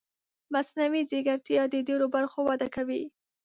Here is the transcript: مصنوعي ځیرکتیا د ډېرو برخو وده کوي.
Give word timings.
مصنوعي 0.53 1.01
ځیرکتیا 1.09 1.63
د 1.73 1.75
ډېرو 1.87 2.05
برخو 2.15 2.39
وده 2.49 2.67
کوي. 2.75 3.03